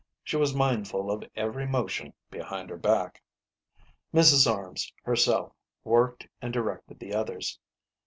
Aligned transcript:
She 0.23 0.35
was 0.35 0.55
mindful 0.55 1.11
of 1.11 1.25
every 1.35 1.67
mo 1.67 1.85
tion 1.85 2.13
behind 2.31 2.71
her 2.71 2.77
back. 2.77 3.21
Mrs. 4.11 4.51
Arms 4.51 4.91
herself 5.03 5.53
worked 5.83 6.27
and 6.41 6.51
directed 6.51 6.97
the 6.97 7.13
others. 7.13 7.59